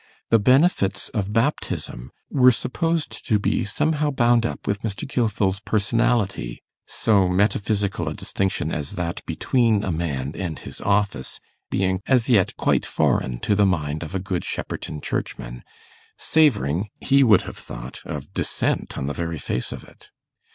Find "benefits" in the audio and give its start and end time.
0.39-1.09